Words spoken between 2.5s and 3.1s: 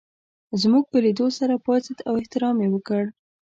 یې وکړ.